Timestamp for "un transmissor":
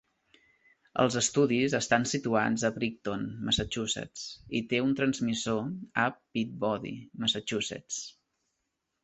4.87-5.61